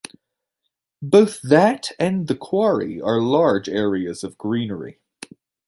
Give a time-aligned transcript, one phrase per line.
[1.03, 4.99] Both that and The Quarry are large areas of greenery.